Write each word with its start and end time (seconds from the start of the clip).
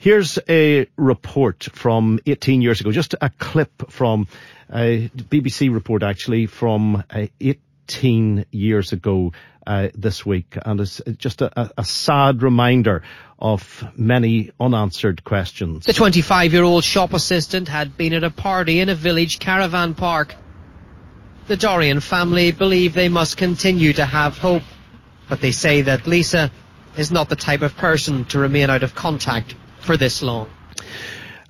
Here's 0.00 0.38
a 0.48 0.86
report 0.96 1.68
from 1.74 2.20
18 2.24 2.62
years 2.62 2.80
ago, 2.80 2.90
just 2.90 3.14
a 3.20 3.28
clip 3.28 3.90
from 3.90 4.28
a 4.72 5.10
BBC 5.10 5.70
report 5.70 6.02
actually 6.02 6.46
from 6.46 7.04
uh, 7.10 7.26
18 7.38 8.46
years 8.50 8.94
ago 8.94 9.34
uh, 9.66 9.88
this 9.94 10.24
week. 10.24 10.56
And 10.64 10.80
it's 10.80 11.02
just 11.18 11.42
a, 11.42 11.70
a 11.76 11.84
sad 11.84 12.42
reminder 12.42 13.02
of 13.38 13.84
many 13.94 14.52
unanswered 14.58 15.22
questions. 15.22 15.84
The 15.84 15.92
25 15.92 16.54
year 16.54 16.64
old 16.64 16.82
shop 16.82 17.12
assistant 17.12 17.68
had 17.68 17.98
been 17.98 18.14
at 18.14 18.24
a 18.24 18.30
party 18.30 18.80
in 18.80 18.88
a 18.88 18.94
village 18.94 19.38
caravan 19.38 19.92
park. 19.92 20.34
The 21.46 21.58
Dorrian 21.58 22.02
family 22.02 22.52
believe 22.52 22.94
they 22.94 23.10
must 23.10 23.36
continue 23.36 23.92
to 23.92 24.06
have 24.06 24.38
hope, 24.38 24.62
but 25.28 25.42
they 25.42 25.52
say 25.52 25.82
that 25.82 26.06
Lisa 26.06 26.50
is 26.96 27.12
not 27.12 27.28
the 27.28 27.36
type 27.36 27.60
of 27.60 27.76
person 27.76 28.24
to 28.26 28.38
remain 28.38 28.70
out 28.70 28.82
of 28.82 28.94
contact 28.94 29.54
for 29.80 29.96
this 29.96 30.22
long. 30.22 30.48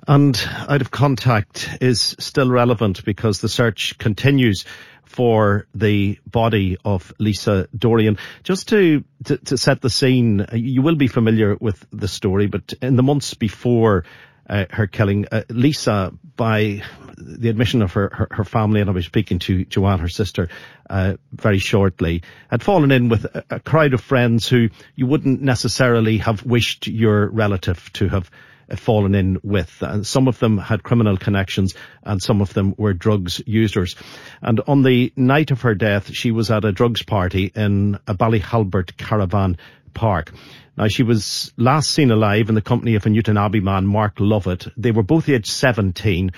And 0.07 0.39
out 0.67 0.81
of 0.81 0.91
contact 0.91 1.77
is 1.79 2.15
still 2.19 2.49
relevant 2.49 3.05
because 3.05 3.39
the 3.39 3.49
search 3.49 3.97
continues 3.97 4.65
for 5.05 5.67
the 5.75 6.17
body 6.25 6.77
of 6.85 7.13
Lisa 7.19 7.67
Dorrian. 7.77 8.17
Just 8.43 8.69
to, 8.69 9.03
to, 9.25 9.37
to, 9.37 9.57
set 9.57 9.81
the 9.81 9.89
scene, 9.89 10.45
you 10.53 10.81
will 10.81 10.95
be 10.95 11.07
familiar 11.07 11.55
with 11.59 11.85
the 11.91 12.07
story, 12.07 12.47
but 12.47 12.73
in 12.81 12.95
the 12.95 13.03
months 13.03 13.33
before 13.33 14.05
uh, 14.51 14.65
her 14.69 14.85
killing, 14.85 15.25
uh, 15.31 15.43
Lisa, 15.49 16.13
by 16.35 16.83
the 17.17 17.49
admission 17.49 17.81
of 17.81 17.93
her, 17.93 18.09
her, 18.13 18.27
her, 18.31 18.43
family, 18.43 18.81
and 18.81 18.89
I'll 18.89 18.95
be 18.95 19.01
speaking 19.01 19.39
to 19.39 19.63
Joanne, 19.63 19.99
her 19.99 20.09
sister, 20.09 20.49
uh, 20.89 21.15
very 21.31 21.59
shortly, 21.59 22.23
had 22.49 22.61
fallen 22.61 22.91
in 22.91 23.07
with 23.07 23.25
a, 23.25 23.45
a 23.49 23.59
crowd 23.61 23.93
of 23.93 24.01
friends 24.01 24.49
who 24.49 24.69
you 24.95 25.07
wouldn't 25.07 25.41
necessarily 25.41 26.17
have 26.17 26.45
wished 26.45 26.87
your 26.87 27.29
relative 27.29 27.91
to 27.93 28.09
have 28.09 28.29
fallen 28.75 29.15
in 29.15 29.39
with. 29.43 29.81
And 29.81 30.05
some 30.05 30.27
of 30.27 30.39
them 30.39 30.57
had 30.57 30.83
criminal 30.83 31.17
connections 31.17 31.75
and 32.03 32.21
some 32.21 32.41
of 32.41 32.53
them 32.53 32.73
were 32.77 32.93
drugs 32.93 33.41
users. 33.45 33.95
And 34.41 34.61
on 34.67 34.83
the 34.83 35.11
night 35.15 35.51
of 35.51 35.61
her 35.61 35.75
death, 35.75 36.13
she 36.13 36.31
was 36.31 36.51
at 36.51 36.65
a 36.65 36.71
drugs 36.71 37.03
party 37.03 37.51
in 37.55 37.99
a 38.07 38.13
Ballyhalbert 38.13 38.97
caravan 38.97 39.57
park. 39.93 40.31
Now, 40.77 40.87
she 40.87 41.03
was 41.03 41.51
last 41.57 41.91
seen 41.91 42.11
alive 42.11 42.49
in 42.49 42.55
the 42.55 42.61
company 42.61 42.95
of 42.95 43.05
a 43.05 43.09
Newtownabbey 43.09 43.61
man, 43.61 43.85
Mark 43.85 44.13
Lovett. 44.19 44.67
They 44.77 44.91
were 44.91 45.03
both 45.03 45.29
aged 45.29 45.47
17. 45.47 46.31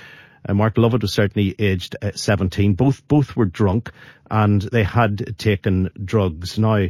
Uh, 0.48 0.54
Mark 0.54 0.78
Lovett 0.78 1.02
was 1.02 1.14
certainly 1.14 1.56
aged 1.60 1.96
uh, 2.02 2.12
17. 2.14 2.74
Both, 2.74 3.08
both 3.08 3.36
were 3.36 3.46
drunk 3.46 3.92
and 4.30 4.62
they 4.62 4.84
had 4.84 5.38
taken 5.38 5.90
drugs. 6.04 6.58
Now, 6.58 6.88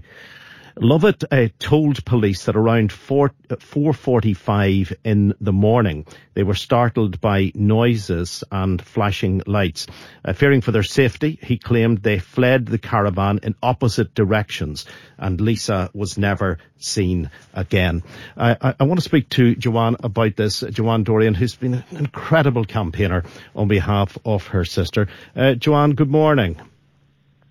Lovett 0.76 1.24
uh, 1.32 1.50
told 1.60 2.04
police 2.04 2.46
that 2.46 2.56
around 2.56 2.92
4, 2.92 3.32
4.45 3.50 4.92
uh, 4.92 4.96
in 5.04 5.34
the 5.40 5.54
morning, 5.54 6.06
they 6.34 6.44
were 6.44 6.56
startled 6.56 7.22
by 7.22 7.52
noises 7.54 8.44
and 8.52 8.82
flashing 8.82 9.44
lights. 9.46 9.88
Uh, 10.26 10.34
fearing 10.34 10.62
for 10.62 10.72
their 10.72 10.84
safety, 10.84 11.38
he 11.42 11.58
claimed 11.58 12.02
they 12.02 12.18
fled 12.20 12.66
the 12.66 12.80
caravan 12.80 13.40
in 13.44 13.56
opposite 13.62 14.16
directions 14.16 14.86
and 15.18 15.40
Lisa 15.40 15.90
was 15.94 16.18
never 16.18 16.58
seen 16.78 17.30
again. 17.54 18.04
I, 18.36 18.74
I 18.80 18.84
want 18.84 19.00
to 19.00 19.04
speak 19.06 19.30
to 19.30 19.56
Joanne 19.56 19.98
about 20.04 20.36
this. 20.36 20.62
Joanne 20.62 21.06
Dorrian, 21.06 21.36
who's 21.36 21.56
been 21.56 21.76
an 21.76 21.98
incredible 21.98 22.66
campaigner 22.66 23.24
on 23.56 23.68
behalf 23.68 24.18
of 24.26 24.48
her 24.48 24.66
sister. 24.66 25.08
Uh, 25.36 25.54
Joanne, 25.54 25.94
good 25.94 26.10
morning. 26.10 26.60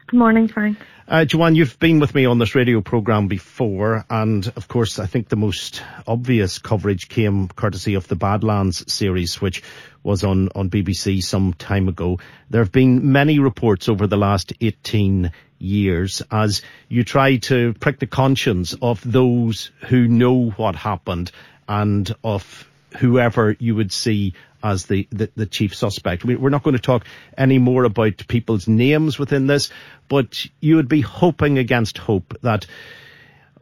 Good 0.06 0.18
morning, 0.18 0.48
Frank. 0.48 0.76
Uh, 1.12 1.26
Joanne, 1.26 1.54
you've 1.54 1.78
been 1.78 2.00
with 2.00 2.14
me 2.14 2.24
on 2.24 2.38
this 2.38 2.54
radio 2.54 2.80
programme 2.80 3.28
before, 3.28 4.02
and 4.08 4.50
of 4.56 4.66
course, 4.66 4.98
I 4.98 5.04
think 5.04 5.28
the 5.28 5.36
most 5.36 5.82
obvious 6.06 6.58
coverage 6.58 7.10
came 7.10 7.48
courtesy 7.48 7.92
of 7.92 8.08
the 8.08 8.16
Badlands 8.16 8.90
series, 8.90 9.38
which 9.38 9.62
was 10.02 10.24
on, 10.24 10.48
on 10.54 10.70
BBC 10.70 11.22
some 11.22 11.52
time 11.52 11.88
ago. 11.88 12.18
There 12.48 12.62
have 12.62 12.72
been 12.72 13.12
many 13.12 13.40
reports 13.40 13.90
over 13.90 14.06
the 14.06 14.16
last 14.16 14.54
18 14.62 15.32
years 15.58 16.22
as 16.30 16.62
you 16.88 17.04
try 17.04 17.36
to 17.36 17.74
prick 17.74 17.98
the 17.98 18.06
conscience 18.06 18.74
of 18.80 19.02
those 19.04 19.70
who 19.88 20.08
know 20.08 20.48
what 20.52 20.76
happened 20.76 21.30
and 21.68 22.10
of 22.24 22.66
whoever 22.96 23.56
you 23.58 23.74
would 23.74 23.92
see 23.92 24.34
as 24.62 24.86
the, 24.86 25.08
the, 25.10 25.30
the 25.34 25.46
chief 25.46 25.74
suspect. 25.74 26.24
We, 26.24 26.36
we're 26.36 26.50
not 26.50 26.62
going 26.62 26.76
to 26.76 26.82
talk 26.82 27.04
any 27.36 27.58
more 27.58 27.84
about 27.84 28.26
people's 28.28 28.68
names 28.68 29.18
within 29.18 29.46
this, 29.46 29.70
but 30.08 30.46
you 30.60 30.76
would 30.76 30.88
be 30.88 31.00
hoping 31.00 31.58
against 31.58 31.98
hope 31.98 32.36
that 32.42 32.66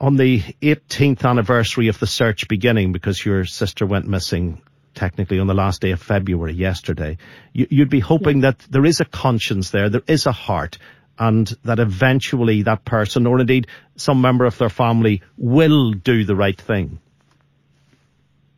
on 0.01 0.17
the 0.17 0.41
18th 0.63 1.25
anniversary 1.25 1.89
of 1.89 1.99
the 1.99 2.07
search 2.07 2.49
beginning, 2.49 2.93
because 2.93 3.25
your 3.25 3.45
sister 3.45 3.87
went 3.87 4.07
missing 4.07 4.63
technically 4.95 5.39
on 5.39 5.47
the 5.47 5.55
last 5.55 5.81
day 5.81 5.93
of 5.93 6.03
February 6.03 6.55
yesterday, 6.55 7.19
you, 7.53 7.67
would 7.79 7.91
be 7.91 8.01
hoping 8.01 8.41
that 8.41 8.59
there 8.71 8.85
is 8.85 9.01
a 9.01 9.05
conscience 9.05 9.71
there, 9.71 9.89
there 9.89 10.03
is 10.07 10.27
a 10.27 10.33
heart, 10.33 10.79
and 11.19 11.49
that 11.65 11.79
eventually 11.79 12.63
that 12.63 12.85
person, 12.85 13.27
or 13.27 13.41
indeed 13.41 13.67
some 13.97 14.21
member 14.21 14.47
of 14.47 14.59
their 14.59 14.71
family, 14.71 15.23
will 15.37 15.93
do 15.93 16.25
the 16.25 16.35
right 16.35 16.61
thing. 16.61 16.99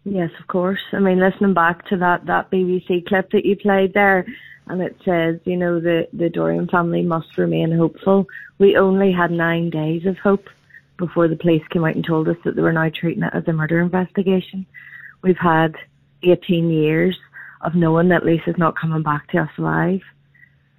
Yes, 0.04 0.30
of 0.40 0.46
course. 0.48 0.80
I 0.92 0.98
mean, 0.98 1.20
listening 1.20 1.54
back 1.54 1.86
to 1.88 1.96
that, 1.98 2.26
that 2.26 2.50
BBC 2.50 3.06
clip 3.06 3.30
that 3.30 3.44
you 3.44 3.56
played 3.56 3.94
there, 3.94 4.26
and 4.66 4.82
it 4.82 4.96
says, 5.04 5.38
you 5.44 5.56
know, 5.56 5.80
the, 5.80 6.08
the 6.12 6.28
Dorrian 6.28 6.70
family 6.70 7.02
must 7.02 7.38
remain 7.38 7.76
hopeful. 7.76 8.26
We 8.58 8.76
only 8.76 9.12
had 9.12 9.30
nine 9.30 9.70
days 9.70 10.04
of 10.06 10.18
hope 10.18 10.48
before 10.98 11.28
the 11.28 11.36
police 11.36 11.62
came 11.70 11.84
out 11.84 11.94
and 11.94 12.04
told 12.04 12.28
us 12.28 12.36
that 12.44 12.56
they 12.56 12.62
were 12.62 12.72
now 12.72 12.90
treating 12.94 13.22
it 13.22 13.32
as 13.32 13.46
a 13.46 13.52
murder 13.52 13.80
investigation. 13.80 14.66
We've 15.22 15.36
had 15.36 15.74
18 16.24 16.70
years 16.70 17.16
of 17.60 17.74
knowing 17.74 18.08
that 18.08 18.24
Lisa's 18.24 18.58
not 18.58 18.78
coming 18.78 19.02
back 19.02 19.28
to 19.28 19.38
us 19.38 19.50
alive. 19.56 20.00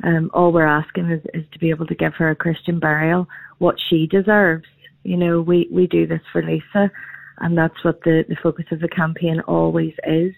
Um, 0.03 0.31
all 0.33 0.51
we're 0.51 0.65
asking 0.65 1.09
is, 1.09 1.21
is 1.33 1.45
to 1.53 1.59
be 1.59 1.69
able 1.69 1.87
to 1.87 1.95
give 1.95 2.13
her 2.15 2.29
a 2.29 2.35
Christian 2.35 2.77
burial, 2.79 3.27
what 3.59 3.75
she 3.89 4.05
deserves. 4.05 4.65
You 5.03 5.15
know, 5.15 5.41
we, 5.41 5.69
we 5.71 5.87
do 5.87 6.07
this 6.07 6.21
for 6.31 6.43
Lisa 6.43 6.91
and 7.43 7.57
that's 7.57 7.83
what 7.83 8.01
the, 8.03 8.23
the 8.29 8.37
focus 8.41 8.65
of 8.71 8.79
the 8.79 8.87
campaign 8.87 9.41
always 9.41 9.93
is. 10.07 10.33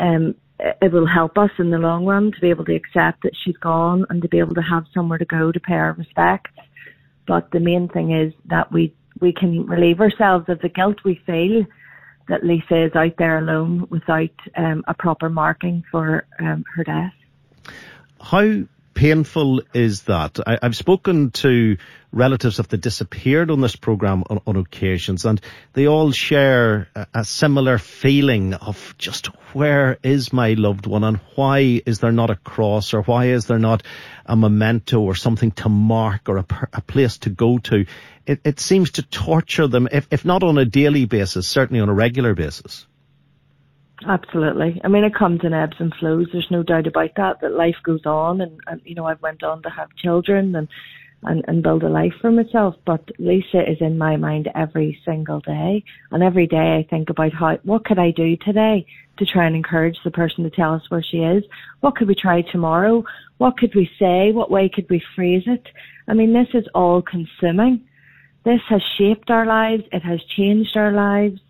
Um, 0.00 0.34
it 0.58 0.90
will 0.90 1.06
help 1.06 1.36
us 1.36 1.50
in 1.58 1.70
the 1.70 1.78
long 1.78 2.06
run 2.06 2.32
to 2.32 2.40
be 2.40 2.48
able 2.48 2.64
to 2.64 2.74
accept 2.74 3.22
that 3.22 3.36
she's 3.44 3.56
gone 3.58 4.06
and 4.08 4.22
to 4.22 4.28
be 4.28 4.38
able 4.38 4.54
to 4.54 4.62
have 4.62 4.86
somewhere 4.94 5.18
to 5.18 5.26
go 5.26 5.52
to 5.52 5.60
pay 5.60 5.74
our 5.74 5.92
respects. 5.92 6.50
But 7.26 7.50
the 7.50 7.60
main 7.60 7.88
thing 7.88 8.12
is 8.12 8.32
that 8.46 8.72
we 8.72 8.94
we 9.20 9.32
can 9.32 9.66
relieve 9.66 10.00
ourselves 10.00 10.48
of 10.48 10.58
the 10.60 10.70
guilt 10.70 11.04
we 11.04 11.20
feel 11.26 11.64
that 12.28 12.44
Lisa 12.44 12.86
is 12.86 12.96
out 12.96 13.14
there 13.18 13.38
alone 13.38 13.86
without 13.90 14.30
um, 14.56 14.82
a 14.88 14.94
proper 14.94 15.28
marking 15.28 15.84
for 15.90 16.26
um, 16.40 16.64
her 16.74 16.82
death. 16.82 17.12
How 18.20 18.62
painful 18.94 19.62
is 19.74 20.02
that? 20.02 20.38
I, 20.46 20.58
have 20.62 20.76
spoken 20.76 21.30
to 21.32 21.76
relatives 22.12 22.58
of 22.58 22.68
the 22.68 22.76
disappeared 22.76 23.50
on 23.50 23.60
this 23.60 23.76
program 23.76 24.22
on, 24.28 24.40
on 24.46 24.56
occasions, 24.56 25.24
and 25.24 25.40
they 25.72 25.86
all 25.86 26.10
share 26.12 26.88
a, 26.94 27.06
a, 27.14 27.24
similar 27.24 27.78
feeling 27.78 28.54
of 28.54 28.94
just 28.98 29.26
where 29.54 29.98
is 30.02 30.32
my 30.32 30.52
loved 30.54 30.86
one, 30.86 31.04
and 31.04 31.18
why 31.34 31.80
is 31.86 32.00
there 32.00 32.12
not 32.12 32.30
a 32.30 32.36
cross, 32.36 32.94
or 32.94 33.02
why 33.02 33.26
is 33.26 33.46
there 33.46 33.58
not 33.58 33.82
a 34.26 34.36
memento 34.36 35.00
or 35.00 35.14
something 35.14 35.50
to 35.52 35.68
mark 35.68 36.28
or 36.28 36.38
a, 36.38 36.46
a 36.72 36.80
place 36.82 37.18
to 37.18 37.30
go 37.30 37.58
to? 37.58 37.86
It, 38.26 38.40
it 38.44 38.60
seems 38.60 38.92
to 38.92 39.02
torture 39.02 39.66
them, 39.66 39.88
if, 39.90 40.06
if 40.10 40.24
not 40.24 40.42
on 40.42 40.58
a 40.58 40.64
daily 40.64 41.06
basis, 41.06 41.48
certainly 41.48 41.80
on 41.80 41.88
a 41.88 41.94
regular 41.94 42.34
basis. 42.34 42.86
Absolutely. 44.06 44.80
I 44.84 44.88
mean, 44.88 45.04
it 45.04 45.14
comes 45.14 45.40
in 45.44 45.52
ebbs 45.52 45.76
and 45.78 45.94
flows. 45.94 46.26
There's 46.32 46.50
no 46.50 46.62
doubt 46.62 46.86
about 46.86 47.10
that. 47.16 47.40
That 47.40 47.52
life 47.52 47.76
goes 47.84 48.04
on, 48.04 48.40
and, 48.40 48.60
and 48.66 48.80
you 48.84 48.94
know, 48.94 49.06
I've 49.06 49.22
went 49.22 49.42
on 49.42 49.62
to 49.62 49.70
have 49.70 49.94
children 49.96 50.54
and 50.56 50.68
and 51.24 51.44
and 51.46 51.62
build 51.62 51.84
a 51.84 51.88
life 51.88 52.14
for 52.20 52.30
myself. 52.32 52.74
But 52.84 53.08
Lisa 53.18 53.60
is 53.70 53.78
in 53.80 53.98
my 53.98 54.16
mind 54.16 54.48
every 54.54 54.98
single 55.04 55.40
day, 55.40 55.84
and 56.10 56.22
every 56.22 56.46
day 56.46 56.76
I 56.78 56.86
think 56.88 57.10
about 57.10 57.32
how 57.32 57.58
what 57.64 57.84
could 57.84 57.98
I 57.98 58.10
do 58.10 58.36
today 58.36 58.86
to 59.18 59.26
try 59.26 59.46
and 59.46 59.54
encourage 59.54 59.98
the 60.04 60.10
person 60.10 60.42
to 60.44 60.50
tell 60.50 60.74
us 60.74 60.82
where 60.88 61.02
she 61.02 61.18
is. 61.18 61.44
What 61.80 61.96
could 61.96 62.08
we 62.08 62.14
try 62.14 62.42
tomorrow? 62.42 63.04
What 63.38 63.58
could 63.58 63.74
we 63.74 63.90
say? 63.98 64.32
What 64.32 64.50
way 64.50 64.68
could 64.68 64.88
we 64.88 65.02
phrase 65.14 65.44
it? 65.46 65.66
I 66.08 66.14
mean, 66.14 66.32
this 66.32 66.48
is 66.54 66.66
all 66.74 67.02
consuming. 67.02 67.84
This 68.44 68.60
has 68.68 68.82
shaped 68.98 69.30
our 69.30 69.46
lives. 69.46 69.84
It 69.92 70.02
has 70.02 70.20
changed 70.36 70.76
our 70.76 70.92
lives 70.92 71.40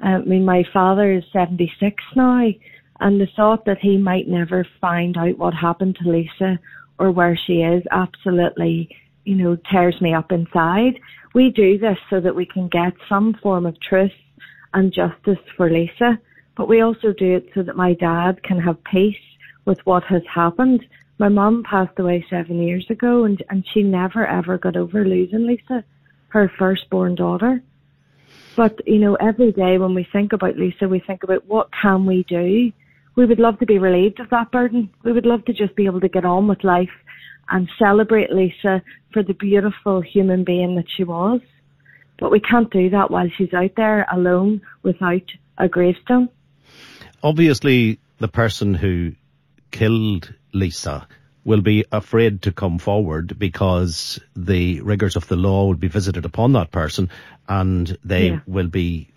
I 0.00 0.18
mean, 0.18 0.44
my 0.44 0.64
father 0.72 1.12
is 1.12 1.24
76 1.32 2.02
now, 2.14 2.48
and 3.00 3.20
the 3.20 3.28
thought 3.36 3.64
that 3.64 3.78
he 3.78 3.96
might 3.96 4.28
never 4.28 4.66
find 4.80 5.16
out 5.16 5.38
what 5.38 5.54
happened 5.54 5.96
to 5.96 6.10
Lisa 6.10 6.58
or 6.98 7.10
where 7.10 7.36
she 7.46 7.62
is 7.62 7.82
absolutely, 7.90 8.94
you 9.24 9.34
know, 9.34 9.56
tears 9.70 10.00
me 10.00 10.14
up 10.14 10.32
inside. 10.32 10.98
We 11.34 11.50
do 11.50 11.78
this 11.78 11.98
so 12.08 12.20
that 12.20 12.34
we 12.34 12.46
can 12.46 12.68
get 12.68 12.94
some 13.08 13.34
form 13.42 13.66
of 13.66 13.78
truth 13.80 14.12
and 14.72 14.92
justice 14.92 15.42
for 15.56 15.70
Lisa, 15.70 16.18
but 16.56 16.68
we 16.68 16.80
also 16.80 17.12
do 17.12 17.36
it 17.36 17.50
so 17.54 17.62
that 17.62 17.76
my 17.76 17.94
dad 17.94 18.42
can 18.42 18.60
have 18.60 18.82
peace 18.84 19.16
with 19.64 19.78
what 19.84 20.04
has 20.04 20.22
happened. 20.32 20.84
My 21.18 21.28
mum 21.28 21.62
passed 21.68 21.98
away 21.98 22.24
seven 22.28 22.62
years 22.62 22.86
ago, 22.90 23.24
and, 23.24 23.42
and 23.50 23.64
she 23.72 23.82
never 23.82 24.26
ever 24.26 24.58
got 24.58 24.76
over 24.76 25.04
losing 25.04 25.46
Lisa, 25.46 25.84
her 26.28 26.50
firstborn 26.58 27.14
daughter. 27.14 27.62
But, 28.56 28.80
you 28.86 28.98
know, 28.98 29.16
every 29.16 29.52
day 29.52 29.76
when 29.76 29.94
we 29.94 30.08
think 30.10 30.32
about 30.32 30.56
Lisa, 30.56 30.88
we 30.88 31.00
think 31.00 31.22
about 31.22 31.46
what 31.46 31.68
can 31.82 32.06
we 32.06 32.24
do? 32.26 32.72
We 33.14 33.26
would 33.26 33.38
love 33.38 33.58
to 33.58 33.66
be 33.66 33.78
relieved 33.78 34.18
of 34.18 34.30
that 34.30 34.50
burden. 34.50 34.90
We 35.04 35.12
would 35.12 35.26
love 35.26 35.44
to 35.44 35.52
just 35.52 35.76
be 35.76 35.86
able 35.86 36.00
to 36.00 36.08
get 36.08 36.24
on 36.24 36.48
with 36.48 36.64
life 36.64 36.90
and 37.50 37.68
celebrate 37.78 38.32
Lisa 38.32 38.82
for 39.12 39.22
the 39.22 39.34
beautiful 39.34 40.00
human 40.00 40.42
being 40.42 40.74
that 40.76 40.86
she 40.96 41.04
was. 41.04 41.40
But 42.18 42.30
we 42.30 42.40
can't 42.40 42.70
do 42.70 42.90
that 42.90 43.10
while 43.10 43.28
she's 43.36 43.52
out 43.52 43.72
there 43.76 44.06
alone 44.10 44.62
without 44.82 45.30
a 45.58 45.68
gravestone. 45.68 46.30
Obviously, 47.22 47.98
the 48.18 48.28
person 48.28 48.74
who 48.74 49.12
killed 49.70 50.32
Lisa 50.52 51.06
will 51.46 51.62
be 51.62 51.84
afraid 51.92 52.42
to 52.42 52.50
come 52.50 52.76
forward 52.76 53.38
because 53.38 54.18
the 54.34 54.80
rigours 54.80 55.14
of 55.14 55.28
the 55.28 55.36
law 55.36 55.68
will 55.68 55.76
be 55.76 55.86
visited 55.86 56.24
upon 56.24 56.52
that 56.52 56.72
person 56.72 57.08
and 57.48 57.96
they 58.04 58.30
yeah. 58.30 58.40
will 58.48 58.66
be 58.66 59.08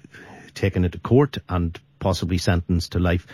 taken 0.53 0.85
into 0.85 0.99
court 0.99 1.39
and 1.49 1.79
possibly 1.97 2.37
sentenced 2.37 2.91
to 2.91 2.99
life 2.99 3.25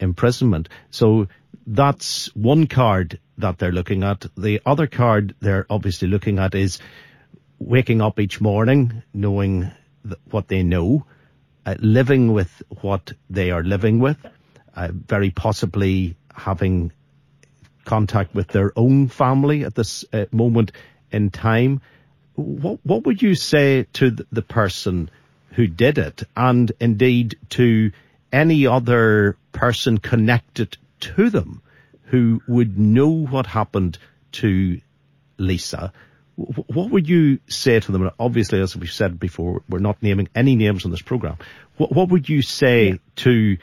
imprisonment. 0.00 0.70
So 0.90 1.28
that's 1.66 2.34
one 2.34 2.66
card 2.66 3.20
that 3.36 3.58
they're 3.58 3.70
looking 3.70 4.02
at. 4.02 4.24
The 4.34 4.62
other 4.64 4.86
card 4.86 5.34
they're 5.40 5.66
obviously 5.68 6.08
looking 6.08 6.38
at 6.38 6.54
is 6.54 6.78
waking 7.58 8.00
up 8.00 8.18
each 8.18 8.40
morning 8.40 9.02
knowing 9.12 9.70
what 10.30 10.48
they 10.48 10.62
know, 10.62 11.04
uh, 11.66 11.74
living 11.80 12.32
with 12.32 12.62
what 12.80 13.12
they 13.28 13.50
are 13.50 13.62
living 13.62 13.98
with, 13.98 14.16
uh, 14.74 14.88
very 14.90 15.28
possibly 15.28 16.16
having 16.34 16.92
contact 17.88 18.34
with 18.34 18.48
their 18.48 18.70
own 18.76 19.08
family 19.08 19.64
at 19.64 19.74
this 19.74 20.04
uh, 20.12 20.26
moment 20.30 20.72
in 21.10 21.30
time. 21.30 21.80
What, 22.34 22.78
what 22.84 23.04
would 23.04 23.22
you 23.22 23.34
say 23.34 23.86
to 23.94 24.10
the 24.30 24.42
person 24.42 25.10
who 25.52 25.66
did 25.66 25.96
it 25.96 26.22
and 26.36 26.70
indeed 26.78 27.38
to 27.50 27.90
any 28.30 28.66
other 28.66 29.38
person 29.52 29.96
connected 29.96 30.76
to 31.00 31.30
them 31.30 31.62
who 32.04 32.42
would 32.46 32.78
know 32.78 33.08
what 33.08 33.46
happened 33.46 33.96
to 34.32 34.80
Lisa? 35.38 35.90
What 36.36 36.90
would 36.90 37.08
you 37.08 37.40
say 37.48 37.80
to 37.80 37.90
them? 37.90 38.10
Obviously, 38.20 38.60
as 38.60 38.76
we've 38.76 38.92
said 38.92 39.18
before, 39.18 39.62
we're 39.68 39.78
not 39.78 40.02
naming 40.02 40.28
any 40.34 40.56
names 40.56 40.84
on 40.84 40.90
this 40.90 41.02
program. 41.02 41.38
What, 41.78 41.90
what 41.92 42.10
would 42.10 42.28
you 42.28 42.42
say 42.42 42.88
yeah. 42.88 42.96
to 43.16 43.56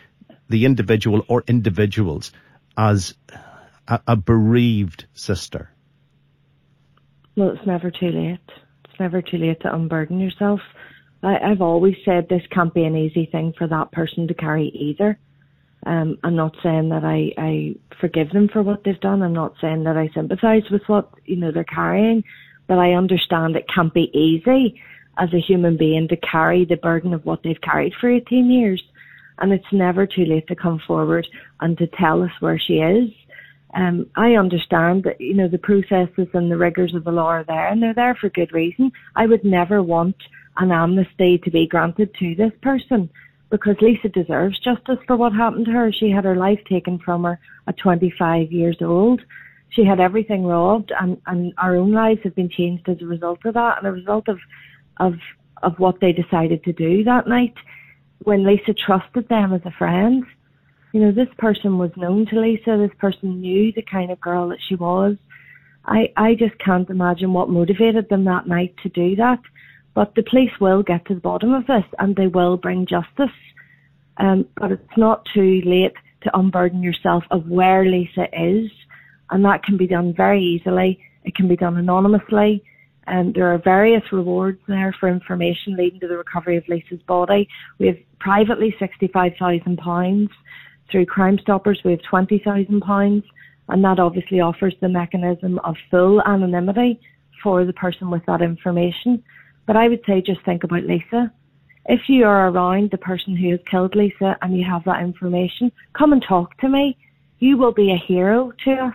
the 0.50 0.66
individual 0.66 1.24
or 1.28 1.44
individuals 1.48 2.32
as 2.76 3.14
a, 3.88 4.00
a 4.08 4.16
bereaved 4.16 5.06
sister? 5.14 5.70
Well, 7.36 7.50
it's 7.50 7.66
never 7.66 7.92
too 7.92 8.12
late. 8.12 8.40
It's 8.86 9.00
never 9.00 9.22
too 9.22 9.38
late 9.38 9.62
to 9.62 9.74
unburden 9.74 10.20
yourself. 10.20 10.62
I, 11.22 11.38
I've 11.38 11.62
always 11.62 11.96
said 12.06 12.28
this 12.30 12.42
can't 12.52 12.74
be 12.74 12.84
an 12.86 12.96
easy 12.96 13.26
thing 13.26 13.54
for 13.58 13.68
that 13.68 13.92
person 13.92 14.28
to 14.28 14.34
carry 14.34 14.68
either. 14.68 15.18
Um, 15.86 16.18
I'm 16.24 16.36
not 16.36 16.56
saying 16.64 16.90
that 16.90 17.04
I, 17.04 17.32
I 17.38 17.76
forgive 18.02 18.32
them 18.32 18.50
for 18.52 18.64
what 18.64 18.84
they've 18.84 19.00
done. 19.00 19.22
I'm 19.22 19.34
not 19.34 19.54
saying 19.62 19.84
that 19.84 19.98
I 19.98 20.10
sympathise 20.14 20.70
with 20.72 20.82
what 20.88 21.10
you 21.26 21.36
know 21.36 21.52
they're 21.52 21.64
carrying, 21.64 22.24
but 22.68 22.80
I 22.80 22.94
understand 22.94 23.56
it 23.56 23.66
can't 23.74 23.94
be 23.94 24.10
easy 24.18 24.82
as 25.18 25.30
a 25.34 25.40
human 25.40 25.78
being 25.78 26.08
to 26.08 26.18
carry 26.18 26.66
the 26.66 26.76
burden 26.76 27.14
of 27.14 27.26
what 27.26 27.44
they've 27.44 27.62
carried 27.62 27.94
for 28.00 28.10
18 28.10 28.50
years. 28.50 28.84
And 29.38 29.52
it's 29.52 29.72
never 29.72 30.08
too 30.08 30.26
late 30.26 30.48
to 30.48 30.56
come 30.56 30.82
forward 30.88 31.28
and 31.60 31.78
to 31.78 31.88
tell 31.88 32.24
us 32.24 32.32
where 32.40 32.60
she 32.60 32.76
is. 32.76 33.12
Um, 33.76 34.08
I 34.16 34.36
understand 34.36 35.04
that, 35.04 35.20
you 35.20 35.34
know, 35.34 35.50
the 35.50 35.58
processes 35.58 36.30
and 36.34 36.50
the 36.50 36.58
rigours 36.58 36.96
of 36.96 37.04
the 37.04 37.12
law 37.12 37.28
are 37.28 37.44
there 37.44 37.68
and 37.68 37.84
they're 37.84 37.94
there 37.94 38.16
for 38.16 38.30
good 38.30 38.54
reason. 38.54 38.90
I 39.18 39.28
would 39.28 39.44
never 39.44 39.84
want 39.84 40.16
an 40.58 40.72
amnesty 40.72 41.38
to 41.40 41.52
be 41.52 41.68
granted 41.68 42.16
to 42.20 42.36
this 42.36 42.54
person 42.62 43.10
because 43.50 43.76
Lisa 43.82 44.08
deserves 44.08 44.58
justice 44.60 45.00
for 45.06 45.18
what 45.18 45.34
happened 45.34 45.66
to 45.66 45.74
her. 45.74 45.92
She 45.92 46.10
had 46.10 46.24
her 46.24 46.38
life 46.38 46.60
taken 46.70 47.00
from 47.00 47.26
her 47.26 47.38
at 47.68 47.78
25 47.78 48.50
years 48.50 48.78
old. 48.82 49.22
She 49.70 49.84
had 49.84 50.00
everything 50.00 50.46
robbed 50.46 50.94
and, 50.98 51.22
and 51.28 51.54
our 51.58 51.76
own 51.76 51.92
lives 51.92 52.22
have 52.24 52.36
been 52.36 52.50
changed 52.50 52.88
as 52.88 53.02
a 53.02 53.06
result 53.06 53.40
of 53.44 53.56
that 53.56 53.80
and 53.80 53.88
a 53.88 53.92
result 53.92 54.30
of, 54.30 54.40
of, 55.02 55.16
of 55.64 55.78
what 55.80 56.00
they 56.00 56.14
decided 56.14 56.64
to 56.64 56.72
do 56.72 57.04
that 57.04 57.28
night 57.28 57.56
when 58.24 58.46
Lisa 58.46 58.74
trusted 58.74 59.28
them 59.28 59.54
as 59.54 59.62
a 59.66 59.72
friend 59.72 60.24
you 60.96 61.02
know, 61.02 61.12
this 61.12 61.28
person 61.38 61.78
was 61.78 61.92
known 61.98 62.26
to 62.28 62.40
Lisa, 62.40 62.78
this 62.78 62.98
person 63.00 63.42
knew 63.42 63.74
the 63.74 63.82
kind 63.82 64.12
of 64.12 64.22
girl 64.22 64.48
that 64.48 64.60
she 64.66 64.76
was. 64.76 65.18
I, 65.84 66.14
I 66.16 66.36
just 66.36 66.58
can't 66.60 66.90
imagine 66.90 67.34
what 67.34 67.50
motivated 67.50 68.08
them 68.08 68.24
that 68.24 68.48
night 68.48 68.76
to 68.84 68.88
do 68.88 69.14
that. 69.18 69.40
But 69.94 70.16
the 70.16 70.24
police 70.24 70.54
will 70.62 70.84
get 70.84 71.06
to 71.08 71.16
the 71.16 71.20
bottom 71.20 71.54
of 71.54 71.68
this 71.68 71.84
and 72.00 72.16
they 72.16 72.28
will 72.28 72.56
bring 72.56 72.88
justice. 72.88 73.36
Um, 74.16 74.46
but 74.56 74.72
it's 74.72 74.98
not 74.98 75.28
too 75.34 75.62
late 75.66 75.96
to 76.22 76.38
unburden 76.38 76.82
yourself 76.82 77.26
of 77.30 77.46
where 77.46 77.84
Lisa 77.84 78.28
is. 78.32 78.72
And 79.32 79.44
that 79.44 79.64
can 79.64 79.76
be 79.76 79.88
done 79.88 80.14
very 80.16 80.42
easily. 80.42 80.98
It 81.26 81.36
can 81.36 81.50
be 81.50 81.58
done 81.58 81.76
anonymously. 81.76 82.64
And 83.06 83.36
there 83.36 83.54
are 83.54 83.58
various 83.58 84.14
rewards 84.14 84.62
there 84.70 84.96
for 84.98 85.10
information 85.10 85.76
leading 85.76 86.00
to 86.00 86.08
the 86.08 86.18
recovery 86.18 86.56
of 86.56 86.64
Lisa's 86.70 87.02
body. 87.06 87.50
We 87.80 87.88
have 87.88 87.98
privately 88.18 88.74
£65,000 88.80 90.30
through 90.92 91.06
Crime 91.06 91.40
Stoppers, 91.40 91.82
we 91.84 91.92
have 91.92 92.02
£20,000, 92.02 93.24
and 93.70 93.84
that 93.84 94.00
obviously 94.00 94.40
offers 94.40 94.76
the 94.80 94.90
mechanism 94.90 95.60
of 95.60 95.76
full 95.90 96.22
anonymity 96.22 97.00
for 97.42 97.66
the 97.66 97.74
person 97.74 98.10
with 98.10 98.26
that 98.26 98.42
information. 98.42 99.24
But 99.66 99.78
I 99.78 99.88
would 99.88 100.02
say 100.06 100.22
just 100.22 100.44
think 100.46 100.64
about 100.64 100.84
Lisa. 100.84 101.32
If 101.88 102.10
you 102.10 102.26
are 102.26 102.50
around 102.50 102.92
the 102.92 102.98
person 102.98 103.36
who 103.36 103.52
has 103.52 103.60
killed 103.70 103.96
Lisa 103.96 104.38
and 104.42 104.58
you 104.58 104.64
have 104.64 104.84
that 104.86 105.02
information, 105.02 105.72
come 105.94 106.14
and 106.14 106.24
talk 106.24 106.58
to 106.60 106.70
me. 106.70 106.98
You 107.40 107.58
will 107.58 107.74
be 107.74 107.92
a 107.92 107.98
hero 107.98 108.52
to 108.64 108.72
us. 108.72 108.94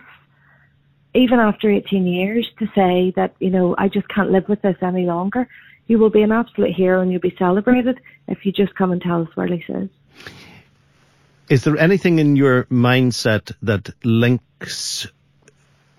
Even 1.14 1.40
after 1.40 1.70
18 1.70 2.06
years, 2.06 2.48
to 2.58 2.66
say 2.74 3.12
that, 3.16 3.34
you 3.40 3.50
know, 3.50 3.74
I 3.78 3.88
just 3.88 4.08
can't 4.08 4.30
live 4.30 4.48
with 4.48 4.62
this 4.62 4.76
any 4.80 5.06
longer, 5.06 5.48
you 5.88 5.98
will 5.98 6.10
be 6.10 6.22
an 6.22 6.30
absolute 6.30 6.72
hero 6.72 7.00
and 7.00 7.10
you'll 7.10 7.20
be 7.20 7.34
celebrated 7.36 8.00
if 8.28 8.46
you 8.46 8.52
just 8.52 8.74
come 8.76 8.92
and 8.92 9.02
tell 9.02 9.22
us 9.22 9.28
where 9.34 9.48
Lisa 9.48 9.82
is. 9.82 9.90
Is 11.50 11.64
there 11.64 11.76
anything 11.76 12.20
in 12.20 12.36
your 12.36 12.66
mindset 12.66 13.50
that 13.62 13.90
links 14.04 15.08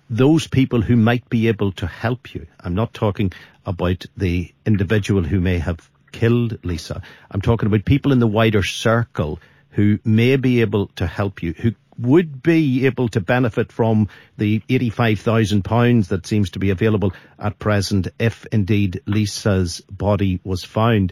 those 0.09 0.47
people 0.47 0.81
who 0.81 0.95
might 0.95 1.27
be 1.29 1.49
able 1.49 1.73
to 1.73 1.87
help 1.87 2.33
you? 2.33 2.47
I'm 2.57 2.73
not 2.73 2.93
talking 2.93 3.33
about 3.65 4.05
the 4.15 4.53
individual 4.65 5.23
who 5.23 5.41
may 5.41 5.57
have 5.57 5.89
killed 6.13 6.63
Lisa. 6.63 7.01
I'm 7.29 7.41
talking 7.41 7.67
about 7.67 7.83
people 7.83 8.13
in 8.13 8.19
the 8.19 8.27
wider 8.27 8.63
circle 8.63 9.41
who 9.71 9.99
may 10.05 10.37
be 10.37 10.61
able 10.61 10.87
to 10.95 11.05
help 11.05 11.43
you, 11.43 11.51
who 11.51 11.73
would 11.99 12.41
be 12.41 12.85
able 12.85 13.09
to 13.09 13.19
benefit 13.19 13.73
from 13.73 14.07
the 14.37 14.61
£85,000 14.69 16.07
that 16.07 16.25
seems 16.25 16.51
to 16.51 16.59
be 16.59 16.69
available 16.69 17.11
at 17.37 17.59
present 17.59 18.07
if 18.17 18.45
indeed 18.53 19.01
Lisa's 19.05 19.81
body 19.81 20.39
was 20.45 20.63
found. 20.63 21.11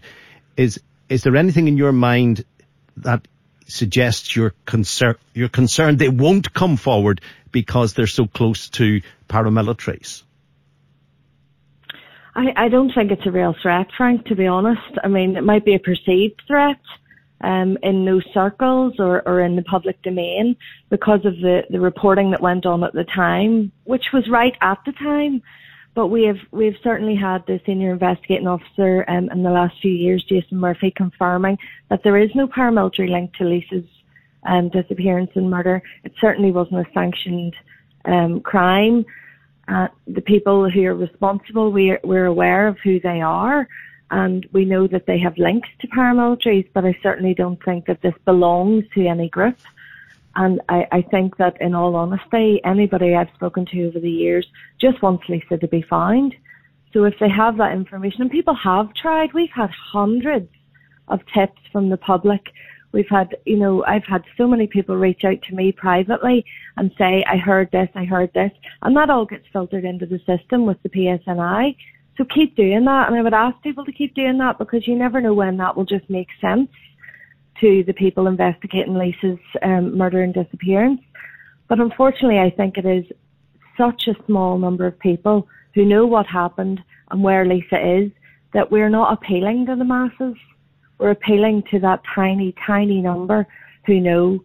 Is, 0.56 0.80
is 1.10 1.24
there 1.24 1.36
anything 1.36 1.68
in 1.68 1.76
your 1.76 1.92
mind 1.92 2.46
that 2.96 3.28
suggests 3.70 4.36
you're, 4.36 4.54
concern, 4.66 5.16
you're 5.34 5.50
concerned 5.50 6.00
they 6.00 6.10
won't 6.10 6.54
come 6.54 6.78
forward 6.78 7.22
because 7.52 7.94
they're 7.94 8.08
so 8.08 8.28
close 8.28 8.70
to 8.70 9.02
paramilitaries? 9.28 10.24
I, 12.36 12.54
I 12.56 12.70
don't 12.70 12.92
think 12.94 13.12
it's 13.12 13.26
a 13.26 13.32
real 13.32 13.56
threat, 13.62 13.88
Frank, 13.98 14.26
to 14.26 14.36
be 14.36 14.48
honest. 14.48 14.98
I 15.04 15.08
mean, 15.08 15.36
it 15.36 15.44
might 15.44 15.66
be 15.66 15.76
a 15.76 15.80
perceived 15.80 16.42
threat 16.48 16.80
um, 17.42 17.78
in 17.84 18.06
those 18.06 18.24
circles 18.34 18.96
or, 19.00 19.28
or 19.28 19.42
in 19.42 19.56
the 19.56 19.64
public 19.64 20.02
domain 20.02 20.56
because 20.90 21.26
of 21.26 21.36
the, 21.40 21.64
the 21.70 21.80
reporting 21.80 22.32
that 22.32 22.42
went 22.42 22.66
on 22.66 22.84
at 22.84 22.94
the 22.94 23.06
time, 23.06 23.72
which 23.86 24.06
was 24.14 24.28
right 24.30 24.56
at 24.62 24.80
the 24.86 24.92
time. 24.94 25.42
But 26.00 26.08
we 26.08 26.24
have 26.28 26.40
we 26.52 26.64
have 26.64 26.78
certainly 26.82 27.16
had 27.16 27.46
the 27.46 27.60
senior 27.66 27.92
investigating 27.92 28.48
officer 28.48 29.04
um, 29.10 29.30
in 29.32 29.44
the 29.44 29.50
last 29.50 29.82
few 29.82 29.92
years, 29.92 30.24
Jason 30.24 30.58
Murphy, 30.58 30.92
confirming 30.96 31.58
that 31.90 32.04
there 32.06 32.16
is 32.16 32.34
no 32.34 32.48
paramilitary 32.48 33.10
link 33.10 33.34
to 33.34 33.44
Lisa's 33.44 33.84
um, 34.44 34.70
disappearance 34.70 35.32
and 35.36 35.50
murder. 35.50 35.82
It 36.06 36.14
certainly 36.22 36.54
wasn't 36.54 36.88
a 36.88 36.92
sanctioned 36.94 37.54
um, 38.06 38.40
crime. 38.40 39.06
Uh, 39.68 39.90
the 40.08 40.22
people 40.22 40.70
who 40.70 40.86
are 40.86 40.96
responsible, 40.96 41.70
we're, 41.70 42.00
we're 42.06 42.28
aware 42.28 42.70
of 42.70 42.78
who 42.82 43.02
they 43.02 43.20
are 43.20 43.68
and 44.10 44.48
we 44.54 44.64
know 44.64 44.88
that 44.88 45.06
they 45.06 45.20
have 45.20 45.38
links 45.38 45.68
to 45.82 45.88
paramilitaries, 45.88 46.70
but 46.74 46.86
I 46.86 46.98
certainly 47.04 47.34
don't 47.34 47.62
think 47.66 47.88
that 47.88 48.02
this 48.02 48.16
belongs 48.24 48.86
to 48.96 49.06
any 49.06 49.28
group. 49.28 49.58
And 50.36 50.62
I, 50.70 50.86
I 50.92 51.02
think 51.02 51.38
that 51.38 51.60
in 51.60 51.74
all 51.74 51.96
honesty, 51.96 52.62
anybody 52.64 53.16
I've 53.16 53.34
spoken 53.36 53.66
to 53.68 53.88
over 53.88 54.00
the 54.00 54.10
years 54.10 54.46
just 54.80 55.02
wants 55.02 55.24
Lisa 55.28 55.58
to 55.58 55.68
be 55.68 55.84
found. 55.90 56.36
So 56.94 57.04
if 57.04 57.14
they 57.20 57.30
have 57.30 57.58
that 57.58 57.74
information, 57.74 58.22
and 58.24 58.32
people 58.32 58.56
have 58.56 58.94
tried, 58.94 59.34
we've 59.34 59.50
had 59.54 59.70
hundreds 59.72 60.50
of 61.08 61.20
tips 61.34 61.60
from 61.72 61.90
the 61.90 61.98
public. 61.98 62.42
We've 62.92 63.10
had, 63.10 63.36
you 63.46 63.58
know, 63.58 63.84
I've 63.86 64.06
had 64.06 64.24
so 64.38 64.48
many 64.48 64.66
people 64.66 64.96
reach 64.96 65.24
out 65.24 65.42
to 65.48 65.56
me 65.56 65.72
privately 65.72 66.44
and 66.78 66.92
say, 66.98 67.24
I 67.28 67.38
heard 67.38 67.70
this, 67.72 67.90
I 67.94 68.06
heard 68.06 68.32
this. 68.34 68.52
And 68.82 68.96
that 68.98 69.10
all 69.10 69.26
gets 69.26 69.46
filtered 69.54 69.86
into 69.86 70.08
the 70.08 70.20
system 70.26 70.66
with 70.66 70.82
the 70.82 70.90
PSNI. 70.90 71.76
So 72.18 72.26
keep 72.26 72.56
doing 72.56 72.86
that. 72.86 73.08
And 73.08 73.16
I 73.16 73.22
would 73.22 73.34
ask 73.34 73.62
people 73.62 73.86
to 73.86 73.92
keep 73.92 74.16
doing 74.16 74.38
that 74.40 74.58
because 74.58 74.88
you 74.88 74.96
never 74.96 75.22
know 75.22 75.34
when 75.34 75.58
that 75.58 75.78
will 75.78 75.86
just 75.86 76.10
make 76.10 76.28
sense 76.42 76.70
to 77.62 77.84
the 77.86 77.94
people 77.94 78.28
investigating 78.28 78.96
Lisa's 78.96 79.40
um, 79.62 79.98
murder 79.98 80.22
and 80.22 80.34
disappearance. 80.34 81.02
But 81.68 81.80
unfortunately, 81.80 82.40
I 82.40 82.50
think 82.50 82.78
it 82.78 82.86
is 82.86 83.06
such 83.78 84.08
a 84.08 84.26
small 84.26 84.58
number 84.58 84.86
of 84.86 85.00
people 85.00 85.48
who 85.76 85.86
know 85.86 86.06
what 86.06 86.26
happened 86.26 86.82
and 87.12 87.24
where 87.24 87.46
Lisa 87.46 88.04
is 88.04 88.12
that 88.54 88.72
we're 88.72 88.90
not 88.90 89.14
appealing 89.14 89.68
to 89.68 89.76
the 89.76 89.86
masses. 89.86 90.36
We're 90.98 91.12
appealing 91.12 91.64
to 91.72 91.80
that 91.80 92.02
tiny, 92.14 92.54
tiny 92.66 93.02
number 93.02 93.48
who 93.86 94.00
know 94.00 94.44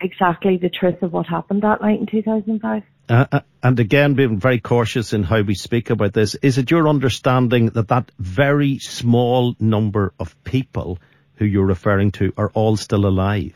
exactly 0.00 0.58
the 0.58 0.68
truth 0.68 1.02
of 1.02 1.12
what 1.12 1.26
happened 1.26 1.62
that 1.62 1.80
night 1.80 2.00
in 2.00 2.06
2005. 2.06 2.82
Uh, 3.08 3.26
uh, 3.30 3.40
and 3.62 3.78
again, 3.78 4.14
being 4.14 4.38
very 4.38 4.60
cautious 4.60 5.12
in 5.12 5.22
how 5.22 5.40
we 5.40 5.54
speak 5.54 5.90
about 5.90 6.12
this, 6.12 6.34
is 6.36 6.58
it 6.58 6.70
your 6.70 6.88
understanding 6.88 7.66
that 7.70 7.88
that 7.88 8.10
very 8.18 8.78
small 8.78 9.54
number 9.60 10.12
of 10.18 10.42
people 10.44 10.98
who 11.36 11.44
you're 11.44 11.66
referring 11.66 12.12
to 12.12 12.32
are 12.36 12.50
all 12.54 12.76
still 12.76 13.06
alive? 13.06 13.54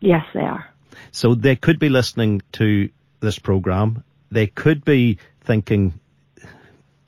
Yes, 0.00 0.24
they 0.34 0.40
are. 0.40 0.68
So 1.12 1.34
they 1.34 1.56
could 1.56 1.78
be 1.78 1.88
listening 1.88 2.42
to 2.52 2.90
this 3.20 3.38
program. 3.38 4.04
They 4.30 4.46
could 4.46 4.84
be 4.84 5.18
thinking, 5.42 5.98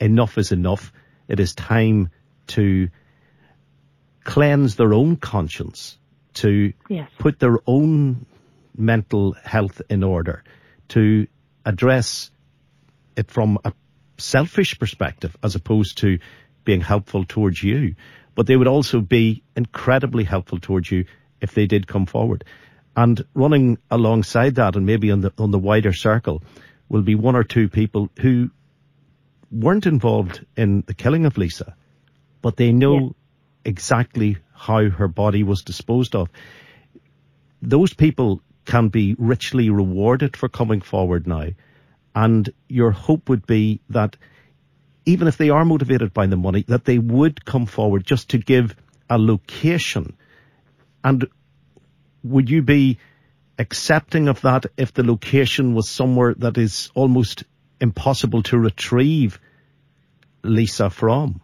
enough 0.01 0.39
is 0.39 0.53
enough. 0.53 0.93
It 1.29 1.41
is 1.41 1.55
time 1.55 2.11
to 2.49 2.89
cleanse 4.25 4.77
their 4.77 4.93
own 4.95 5.17
conscience, 5.17 5.99
to 6.35 6.73
yes. 6.89 7.09
put 7.19 7.39
their 7.39 7.59
own 7.67 8.27
mental 8.77 9.33
health 9.45 9.83
in 9.89 10.03
order 10.03 10.43
to 10.89 11.27
address 11.65 12.31
it 13.17 13.31
from 13.31 13.59
a 13.65 13.73
selfish 14.19 14.79
perspective 14.79 15.37
as 15.43 15.55
opposed 15.55 15.99
to 15.99 16.19
being 16.65 16.81
helpful 16.81 17.25
towards 17.25 17.63
you. 17.63 17.95
But 18.35 18.47
they 18.47 18.57
would 18.57 18.69
also 18.69 19.01
be 19.01 19.43
incredibly 19.57 20.25
helpful 20.25 20.59
towards 20.59 20.91
you 20.91 21.05
if 21.41 21.55
they 21.55 21.67
did 21.67 21.87
come 21.87 22.07
forward. 22.07 22.45
And 22.97 23.25
running 23.35 23.79
alongside 23.91 24.55
that 24.57 24.77
and 24.77 24.87
maybe 24.87 25.11
on 25.11 25.21
the 25.21 25.33
on 25.39 25.51
the 25.51 25.59
wider 25.59 25.93
circle 25.93 26.43
will 26.89 27.03
be 27.03 27.15
one 27.15 27.37
or 27.37 27.45
two 27.45 27.69
people 27.69 28.11
who 28.21 28.51
weren't 29.51 29.87
involved 29.87 30.45
in 30.57 30.83
the 30.87 30.95
killing 30.95 31.27
of 31.27 31.39
Lisa, 31.39 31.75
but 32.41 32.57
they 32.57 32.73
know 32.73 32.99
yeah. 32.99 33.09
exactly 33.65 34.39
how 34.55 34.89
her 34.89 35.09
body 35.09 35.43
was 35.43 35.63
disposed 35.63 36.15
of. 36.15 36.29
Those 37.61 37.93
people 37.95 38.43
can 38.65 38.89
be 38.89 39.15
richly 39.19 39.71
rewarded 39.71 40.37
for 40.37 40.49
coming 40.49 40.81
forward 40.81 41.27
now. 41.27 41.49
And 42.15 42.53
your 42.69 42.91
hope 42.91 43.29
would 43.29 43.47
be 43.47 43.81
that 43.91 44.17
even 45.05 45.29
if 45.29 45.37
they 45.37 45.51
are 45.51 45.65
motivated 45.65 46.13
by 46.13 46.27
the 46.27 46.37
money, 46.37 46.65
that 46.69 46.85
they 46.85 46.99
would 46.99 47.45
come 47.45 47.67
forward 47.67 48.05
just 48.05 48.31
to 48.31 48.39
give 48.39 48.75
a 49.11 49.19
location. 49.19 50.17
And 51.05 51.27
would 52.23 52.49
you 52.49 52.63
be 52.63 52.99
accepting 53.59 54.29
of 54.29 54.41
that 54.43 54.67
if 54.77 54.95
the 54.95 55.03
location 55.03 55.75
was 55.75 55.89
somewhere 55.89 56.35
that 56.35 56.57
is 56.57 56.91
almost 56.95 57.45
impossible 57.81 58.43
to 58.45 58.59
retrieve 58.59 59.41
Lisa 60.43 60.91
from? 60.91 61.41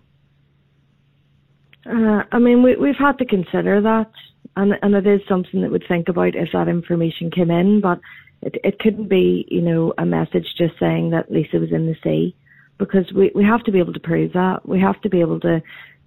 Uh, 1.84 2.22
I 2.30 2.38
mean, 2.38 2.62
we, 2.62 2.76
we've 2.76 2.96
had 2.96 3.18
to 3.18 3.24
consider 3.24 3.80
that 3.80 4.10
and 4.58 4.74
and 4.82 4.94
it 4.94 5.06
is 5.06 5.20
something 5.28 5.62
that 5.62 5.70
we'd 5.70 5.86
think 5.86 6.08
about 6.08 6.34
if 6.34 6.48
that 6.52 6.68
information 6.68 7.30
came 7.30 7.50
in, 7.50 7.80
but 7.80 8.00
it 8.42 8.56
it 8.64 8.78
couldn't 8.80 9.08
be 9.08 9.46
you 9.48 9.60
know 9.60 9.94
a 9.96 10.04
message 10.04 10.46
just 10.56 10.74
saying 10.80 11.10
that 11.10 11.30
Lisa 11.30 11.58
was 11.58 11.72
in 11.72 11.86
the 11.86 11.96
sea, 12.02 12.34
because 12.78 13.12
we 13.12 13.30
we 13.34 13.44
have 13.44 13.62
to 13.64 13.72
be 13.72 13.78
able 13.78 13.92
to 13.92 14.00
prove 14.00 14.32
that 14.32 14.66
we 14.66 14.80
have 14.80 15.00
to 15.02 15.08
be 15.08 15.20
able 15.20 15.40
to 15.40 15.62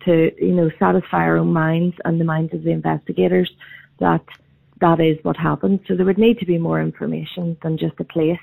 to 0.06 0.32
you 0.44 0.54
know 0.54 0.70
satisfy 0.80 1.18
our 1.18 1.38
own 1.38 1.54
minds 1.54 1.96
and 2.06 2.20
the 2.20 2.25
minds 2.25 2.54
of 2.54 2.63
the 2.63 2.72
investigators 2.72 3.51
that 4.00 4.24
that 4.80 5.00
is 5.00 5.18
what 5.24 5.38
happened. 5.38 5.80
So 5.88 5.96
there 5.96 6.06
would 6.06 6.18
need 6.18 6.40
to 6.40 6.46
be 6.46 6.58
more 6.58 6.82
information 6.82 7.56
than 7.62 7.78
just 7.78 8.00
a 8.00 8.04
place. 8.04 8.40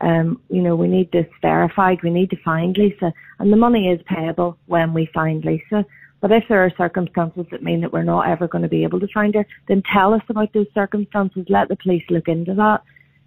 Um, 0.00 0.40
you 0.48 0.62
know, 0.62 0.76
we 0.76 0.88
need 0.88 1.10
this 1.12 1.26
verified. 1.42 2.02
We 2.02 2.10
need 2.10 2.30
to 2.30 2.42
find 2.42 2.76
Lisa, 2.76 3.12
and 3.38 3.52
the 3.52 3.56
money 3.56 3.90
is 3.90 4.00
payable 4.06 4.56
when 4.66 4.94
we 4.94 5.06
find 5.12 5.44
Lisa. 5.44 5.84
But 6.20 6.32
if 6.32 6.44
there 6.48 6.64
are 6.64 6.72
circumstances 6.78 7.46
that 7.50 7.62
mean 7.62 7.80
that 7.82 7.92
we're 7.92 8.02
not 8.02 8.28
ever 8.28 8.48
going 8.48 8.62
to 8.62 8.68
be 8.68 8.82
able 8.82 8.98
to 9.00 9.08
find 9.08 9.34
her, 9.34 9.46
then 9.68 9.82
tell 9.92 10.14
us 10.14 10.22
about 10.28 10.52
those 10.52 10.66
circumstances. 10.74 11.44
Let 11.48 11.68
the 11.68 11.76
police 11.76 12.04
look 12.08 12.28
into 12.28 12.54
that. 12.54 12.82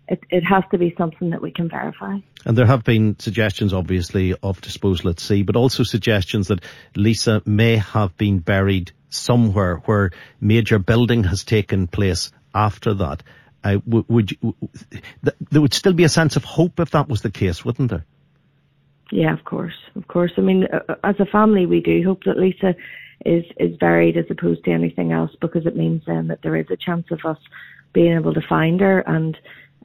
It, 0.09 0.19
it 0.29 0.43
has 0.43 0.63
to 0.71 0.77
be 0.77 0.95
something 0.97 1.29
that 1.29 1.41
we 1.41 1.51
can 1.51 1.69
verify. 1.69 2.17
And 2.47 2.57
there 2.57 2.65
have 2.65 2.85
been 2.85 3.19
suggestions, 3.19 3.73
obviously, 3.73 4.33
of 4.41 4.61
disposal 4.61 5.09
at 5.09 5.19
sea, 5.19 5.43
but 5.43 5.57
also 5.57 5.83
suggestions 5.83 6.47
that 6.47 6.63
Lisa 6.95 7.41
may 7.45 7.75
have 7.75 8.15
been 8.15 8.39
buried 8.39 8.93
somewhere 9.09 9.81
where 9.83 10.11
major 10.39 10.79
building 10.79 11.25
has 11.25 11.43
taken 11.43 11.87
place 11.87 12.31
after 12.55 12.93
that. 12.93 13.21
Uh, 13.65 13.79
would, 13.85 14.31
you, 14.31 14.55
there 15.51 15.59
would 15.59 15.73
still 15.73 15.91
be 15.91 16.05
a 16.05 16.09
sense 16.09 16.37
of 16.37 16.45
hope 16.45 16.79
if 16.79 16.91
that 16.91 17.09
was 17.09 17.21
the 17.21 17.29
case, 17.29 17.65
wouldn't 17.65 17.89
there? 17.89 18.05
Yeah, 19.11 19.33
of 19.33 19.43
course, 19.43 19.75
of 19.97 20.07
course. 20.07 20.31
I 20.37 20.41
mean, 20.41 20.67
uh, 20.71 20.79
uh, 20.87 20.95
as 21.03 21.19
a 21.19 21.25
family, 21.25 21.65
we 21.65 21.81
do 21.81 22.01
hope 22.05 22.23
that 22.23 22.37
Lisa 22.37 22.75
is 23.25 23.43
is 23.57 23.75
buried 23.75 24.15
as 24.15 24.25
opposed 24.29 24.63
to 24.65 24.71
anything 24.71 25.11
else 25.11 25.31
because 25.41 25.65
it 25.65 25.75
means 25.75 26.03
then 26.07 26.27
that 26.27 26.43
there 26.43 26.55
is 26.55 26.67
a 26.69 26.77
chance 26.77 27.07
of 27.11 27.19
us 27.25 27.39
being 27.91 28.13
able 28.13 28.33
to 28.33 28.41
find 28.47 28.79
her. 28.79 28.99
And 28.99 29.37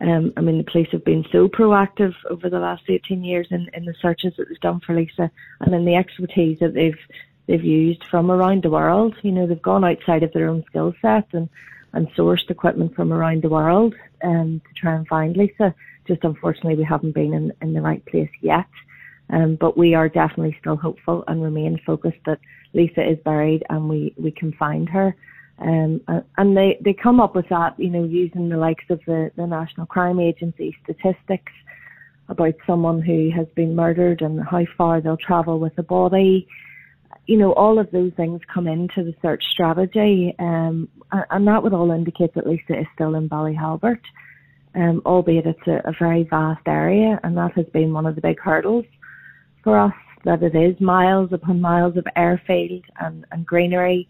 um, 0.02 0.32
I 0.36 0.40
mean, 0.40 0.58
the 0.58 0.64
police 0.64 0.88
have 0.92 1.04
been 1.04 1.24
so 1.30 1.48
proactive 1.48 2.14
over 2.28 2.50
the 2.50 2.58
last 2.58 2.82
18 2.88 3.22
years 3.22 3.46
in, 3.50 3.70
in 3.72 3.84
the 3.84 3.94
searches 4.02 4.34
that 4.36 4.48
they've 4.48 4.60
done 4.60 4.80
for 4.80 4.96
Lisa 4.96 5.30
and 5.60 5.74
in 5.74 5.84
the 5.84 5.94
expertise 5.94 6.58
that 6.60 6.74
they've 6.74 6.98
they've 7.46 7.64
used 7.64 8.04
from 8.10 8.30
around 8.30 8.62
the 8.62 8.70
world. 8.70 9.14
You 9.22 9.32
know, 9.32 9.46
they've 9.46 9.62
gone 9.62 9.84
outside 9.84 10.22
of 10.22 10.32
their 10.32 10.48
own 10.48 10.64
skill 10.66 10.92
set 11.00 11.26
and 11.32 11.48
and 11.92 12.08
sourced 12.14 12.50
equipment 12.50 12.94
from 12.96 13.12
around 13.12 13.42
the 13.42 13.48
world 13.48 13.94
um, 14.24 14.60
to 14.66 14.80
try 14.80 14.94
and 14.94 15.06
find 15.06 15.36
Lisa. 15.36 15.74
Just 16.08 16.24
unfortunately, 16.24 16.76
we 16.76 16.84
haven't 16.84 17.14
been 17.14 17.34
in, 17.34 17.52
in 17.60 17.74
the 17.74 17.80
right 17.80 18.04
place 18.06 18.30
yet. 18.40 18.66
Um, 19.30 19.56
but 19.60 19.78
we 19.78 19.94
are 19.94 20.08
definitely 20.08 20.56
still 20.60 20.76
hopeful 20.76 21.24
and 21.28 21.42
remain 21.42 21.80
focused 21.86 22.18
that 22.26 22.40
Lisa 22.74 23.08
is 23.08 23.18
buried 23.24 23.64
and 23.70 23.88
we, 23.88 24.14
we 24.16 24.30
can 24.30 24.52
find 24.54 24.88
her. 24.88 25.14
Um, 25.62 26.00
and 26.36 26.56
they, 26.56 26.78
they 26.84 26.92
come 26.92 27.20
up 27.20 27.36
with 27.36 27.48
that, 27.50 27.78
you 27.78 27.88
know, 27.88 28.04
using 28.04 28.48
the 28.48 28.56
likes 28.56 28.84
of 28.90 29.00
the, 29.06 29.30
the 29.36 29.46
National 29.46 29.86
Crime 29.86 30.18
Agency 30.18 30.76
statistics 30.82 31.52
about 32.28 32.54
someone 32.66 33.00
who 33.00 33.30
has 33.30 33.46
been 33.54 33.76
murdered 33.76 34.22
and 34.22 34.42
how 34.42 34.64
far 34.76 35.00
they'll 35.00 35.16
travel 35.16 35.60
with 35.60 35.74
the 35.76 35.82
body. 35.82 36.48
you 37.26 37.38
know, 37.38 37.52
all 37.52 37.78
of 37.78 37.90
those 37.92 38.12
things 38.16 38.40
come 38.52 38.66
into 38.66 39.04
the 39.04 39.14
search 39.22 39.44
strategy, 39.50 40.34
um, 40.38 40.88
and, 41.30 41.46
that 41.46 41.62
would 41.62 41.72
all 41.72 41.90
indicate 41.92 42.34
that 42.34 42.46
Lisa 42.46 42.80
is 42.80 42.86
still 42.94 43.14
in 43.14 43.28
Ballyhalbert, 43.28 44.00
um, 44.74 45.02
albeit 45.06 45.46
it's 45.46 45.66
a, 45.66 45.80
a 45.84 45.92
very 45.98 46.24
vast 46.24 46.66
area, 46.66 47.20
and 47.22 47.36
that 47.36 47.52
has 47.52 47.66
been 47.66 47.92
one 47.92 48.06
of 48.06 48.16
the 48.16 48.20
big 48.20 48.40
hurdles 48.40 48.86
for 49.62 49.78
us, 49.78 49.94
that 50.24 50.42
it 50.42 50.56
is 50.56 50.80
miles 50.80 51.32
upon 51.32 51.60
miles 51.60 51.96
of 51.96 52.06
airfield 52.16 52.84
and, 53.00 53.24
and 53.30 53.46
greenery, 53.46 54.08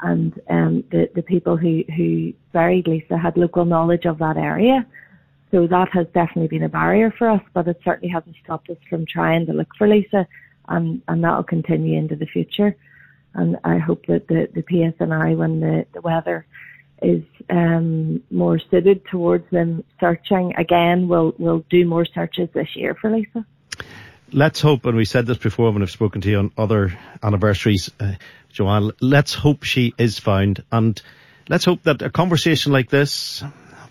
and 0.00 0.40
um, 0.50 0.84
the, 0.90 1.08
the 1.14 1.22
people 1.22 1.56
who, 1.56 1.82
who 1.96 2.32
buried 2.52 2.86
Lisa 2.86 3.16
had 3.16 3.36
local 3.36 3.64
knowledge 3.64 4.04
of 4.04 4.18
that 4.18 4.36
area. 4.36 4.86
So 5.50 5.66
that 5.66 5.88
has 5.92 6.06
definitely 6.12 6.48
been 6.48 6.64
a 6.64 6.68
barrier 6.68 7.14
for 7.16 7.30
us, 7.30 7.42
but 7.54 7.68
it 7.68 7.80
certainly 7.84 8.12
hasn't 8.12 8.36
stopped 8.42 8.68
us 8.68 8.76
from 8.90 9.06
trying 9.06 9.46
to 9.46 9.52
look 9.52 9.68
for 9.78 9.88
Lisa, 9.88 10.26
and, 10.68 11.00
and 11.08 11.22
that 11.24 11.36
will 11.36 11.44
continue 11.44 11.98
into 11.98 12.16
the 12.16 12.26
future. 12.26 12.76
And 13.34 13.56
I 13.64 13.78
hope 13.78 14.06
that 14.06 14.26
the, 14.28 14.48
the 14.54 14.62
PSNI, 14.62 15.36
when 15.36 15.60
the, 15.60 15.86
the 15.92 16.00
weather 16.00 16.46
is 17.02 17.22
um, 17.50 18.22
more 18.30 18.58
suited 18.58 19.04
towards 19.06 19.48
them 19.50 19.84
searching 20.00 20.54
again, 20.56 21.08
will 21.08 21.34
will 21.38 21.64
do 21.68 21.86
more 21.86 22.06
searches 22.06 22.48
this 22.54 22.74
year 22.74 22.94
for 22.94 23.10
Lisa. 23.10 23.44
Let's 24.32 24.60
hope, 24.60 24.86
and 24.86 24.96
we 24.96 25.04
said 25.04 25.26
this 25.26 25.38
before 25.38 25.70
when 25.70 25.82
I've 25.82 25.90
spoken 25.90 26.20
to 26.22 26.30
you 26.30 26.38
on 26.38 26.50
other 26.58 26.98
anniversaries, 27.22 27.90
uh, 28.00 28.14
Joanne. 28.50 28.90
Let's 29.00 29.34
hope 29.34 29.62
she 29.62 29.94
is 29.98 30.18
found, 30.18 30.64
and 30.72 31.00
let's 31.48 31.64
hope 31.64 31.82
that 31.84 32.02
a 32.02 32.10
conversation 32.10 32.72
like 32.72 32.90
this 32.90 33.42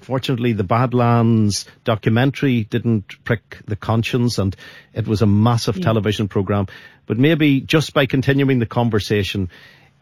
Fortunately, 0.05 0.53
the 0.53 0.63
Badlands 0.63 1.65
documentary 1.83 2.63
didn't 2.63 3.23
prick 3.23 3.57
the 3.65 3.75
conscience 3.75 4.37
and 4.37 4.55
it 4.93 5.07
was 5.07 5.23
a 5.23 5.25
massive 5.25 5.77
yeah. 5.77 5.83
television 5.83 6.27
program. 6.27 6.67
But 7.07 7.17
maybe 7.17 7.59
just 7.59 7.91
by 7.95 8.05
continuing 8.05 8.59
the 8.59 8.67
conversation, 8.67 9.49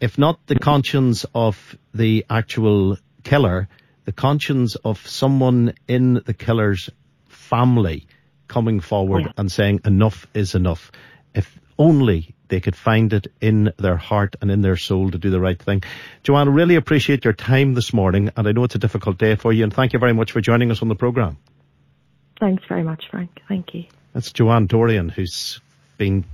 if 0.02 0.18
not 0.18 0.46
the 0.48 0.60
conscience 0.60 1.26
of 1.34 1.78
the 1.94 2.26
actual 2.30 2.98
killer, 3.24 3.70
the 4.04 4.12
conscience 4.12 4.76
of 4.76 5.08
someone 5.08 5.74
in 5.88 6.16
the 6.26 6.34
killer's 6.34 6.90
family 7.30 8.06
coming 8.54 8.80
forward 8.80 9.24
yeah. 9.24 9.32
and 9.36 9.52
saying 9.52 9.82
enough 9.84 10.28
is 10.36 10.54
enough. 10.54 10.92
If 11.34 11.60
only 11.80 12.36
they 12.50 12.60
could 12.60 12.76
find 12.76 13.12
it 13.14 13.26
in 13.42 13.74
their 13.78 13.98
heart 13.98 14.36
and 14.40 14.52
in 14.52 14.62
their 14.62 14.78
soul 14.78 15.10
to 15.10 15.18
do 15.18 15.32
the 15.32 15.40
right 15.40 15.60
thing. 15.60 15.82
Joanne, 16.22 16.50
really 16.50 16.76
appreciate 16.76 17.26
your 17.26 17.34
time 17.34 17.74
this 17.74 17.94
morning, 17.94 18.30
and 18.38 18.48
I 18.48 18.52
know 18.52 18.64
it's 18.64 18.76
a 18.76 18.80
difficult 18.80 19.18
day 19.18 19.34
for 19.36 19.52
you, 19.52 19.64
and 19.64 19.74
thank 19.74 19.94
you 19.94 20.00
very 20.00 20.14
much 20.14 20.32
for 20.32 20.40
joining 20.40 20.70
us 20.70 20.84
on 20.84 20.88
the 20.88 20.96
programme. 20.96 21.38
Thanks 22.40 22.64
very 22.70 22.84
much, 22.84 23.06
Frank. 23.10 23.32
Thank 23.48 23.74
you. 23.74 23.86
That's 24.14 24.32
Joanne 24.32 24.68
Dorrian, 24.68 25.10
who's 25.10 25.60
been 25.98 26.26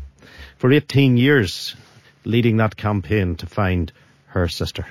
for 0.57 0.73
18 0.73 1.15
years 1.15 1.73
leading 2.25 2.57
that 2.57 2.75
campaign 2.75 3.38
to 3.38 3.45
find 3.45 3.93
her 4.27 4.49
sister. 4.49 4.85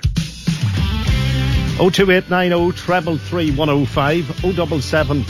02890 1.79 2.73
treble 2.73 3.17
105 3.51 4.25
077 4.41 5.23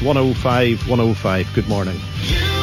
105 0.00 0.88
105. 0.88 1.54
Good 1.54 1.68
morning. 1.68 2.61